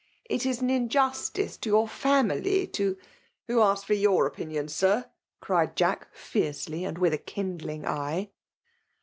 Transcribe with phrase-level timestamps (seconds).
[0.35, 5.05] ''It is aa iajnstiee to your familj to ■>"" Wha asked fi>r ymar opmion, Sir?"
[5.41, 8.31] cried Jack, fiercely, and with a kindling eye.